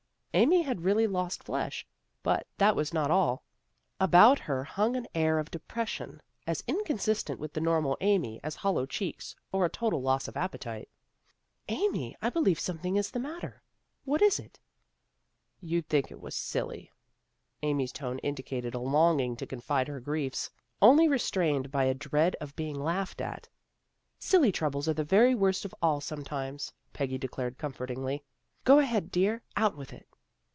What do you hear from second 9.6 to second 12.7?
a total loss of appetite." Amy, I believe